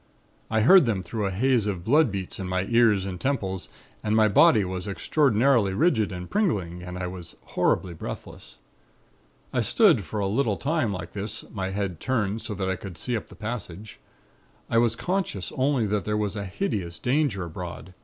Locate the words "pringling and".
6.27-6.97